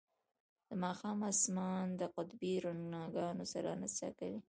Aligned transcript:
د 0.67 0.71
ماښام 0.83 1.19
اسمان 1.33 1.85
د 1.99 2.01
قطبي 2.15 2.53
رڼاګانو 2.65 3.45
سره 3.53 3.69
نڅا 3.81 4.09
کوي 4.19 4.39